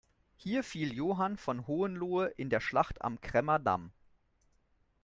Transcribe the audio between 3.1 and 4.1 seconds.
Kremmer Damm.